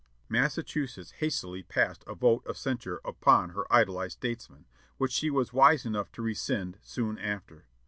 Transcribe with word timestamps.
Massachusetts 0.29 1.11
hastily 1.19 1.61
passed 1.61 2.03
a 2.07 2.15
vote 2.15 2.43
of 2.47 2.57
censure 2.57 2.99
upon 3.05 3.51
her 3.51 3.71
idolized 3.71 4.17
statesman, 4.17 4.65
which 4.97 5.11
she 5.11 5.29
was 5.29 5.53
wise 5.53 5.85
enough 5.85 6.11
to 6.13 6.23
rescind 6.23 6.79
soon 6.81 7.19
after. 7.19 7.67